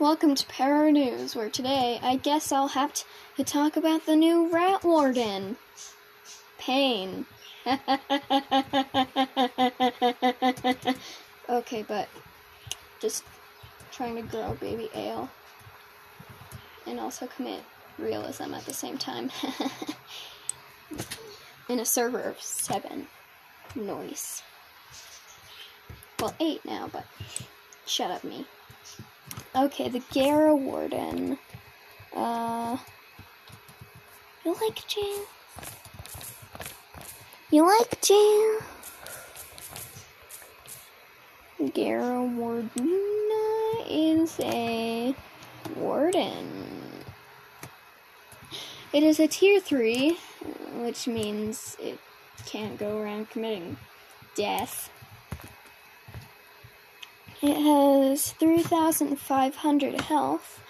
[0.00, 2.94] Welcome to Para News, where today I guess I'll have
[3.36, 5.58] to talk about the new Rat Warden.
[6.58, 7.26] Pain.
[11.50, 12.08] okay, but
[12.98, 13.24] just
[13.92, 15.28] trying to grow baby ale
[16.86, 17.62] and also commit
[17.98, 19.30] realism at the same time.
[21.68, 23.06] In a server of seven.
[23.74, 24.42] Noise.
[26.18, 27.04] Well, eight now, but
[27.84, 28.46] shut up, me.
[29.54, 31.36] Okay, the Gara Warden.
[32.14, 32.76] Uh,
[34.44, 35.24] you like jail?
[37.50, 38.60] You like jail?
[41.74, 43.00] Gara Warden
[43.88, 45.16] is a
[45.76, 46.46] warden.
[48.92, 50.16] It is a tier 3,
[50.76, 51.98] which means it
[52.46, 53.76] can't go around committing
[54.36, 54.90] death.
[57.42, 60.60] It has 3,500 health,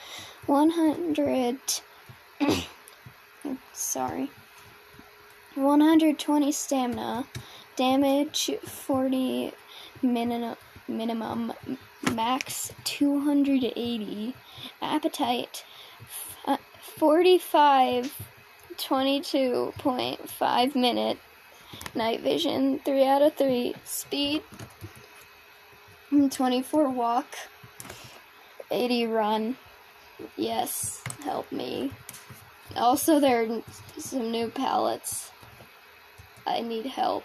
[0.47, 1.59] 100.
[3.73, 4.31] sorry.
[5.57, 7.27] 120 stamina,
[7.75, 9.53] damage 40
[10.01, 11.53] minimum, minimum
[12.15, 14.35] max 280,
[14.81, 15.65] appetite
[16.47, 18.29] uh, 45
[18.79, 21.19] 22.5 minute,
[21.97, 24.43] night vision 3 out of 3, speed
[26.11, 27.27] 24 walk,
[28.71, 29.57] 80 run.
[30.37, 31.93] Yes, help me.
[32.77, 33.63] Also, there are
[33.99, 35.31] some new pallets.
[36.47, 37.25] I need help.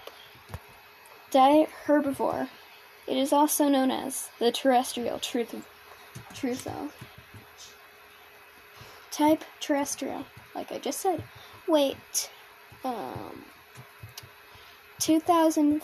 [1.31, 2.47] Diet herbivore.
[3.07, 5.55] It is also known as the terrestrial truth
[6.33, 6.89] trutho.
[9.11, 11.23] Type terrestrial, like I just said.
[11.67, 12.29] Wait,
[12.83, 13.43] Um,
[14.99, 15.81] 2000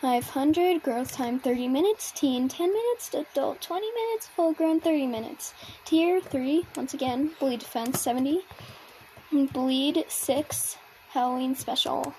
[0.00, 5.52] 500, growth time 30 minutes, teen 10 minutes, adult 20 minutes, full grown 30 minutes.
[5.84, 8.40] Tier 3, once again, bleed defense 70,
[9.52, 10.78] bleed 6,
[11.10, 12.14] Halloween special.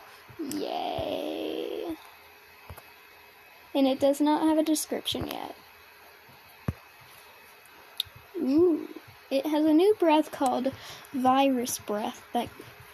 [0.54, 1.98] Yay.
[3.74, 5.56] And it does not have a description yet.
[8.38, 8.88] Ooh.
[9.32, 10.72] It has a new breath called
[11.14, 12.50] Virus Breath that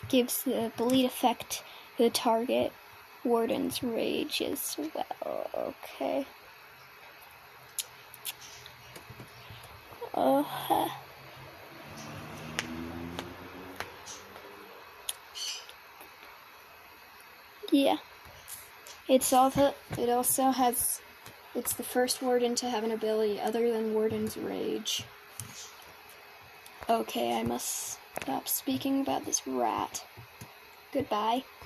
[0.08, 1.64] gives the bleed effect
[1.98, 2.72] to the target
[3.28, 5.76] Warden's Rage as well.
[5.94, 6.26] Okay.
[10.14, 10.44] Uh.
[17.70, 17.98] Yeah.
[19.10, 21.02] It's also it also has
[21.54, 25.04] it's the first warden to have an ability other than Warden's Rage.
[26.90, 30.06] Okay, I must stop speaking about this rat.
[30.94, 31.44] Goodbye.